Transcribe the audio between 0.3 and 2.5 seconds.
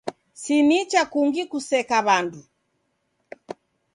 Si nicha kungi kuseka w'andu.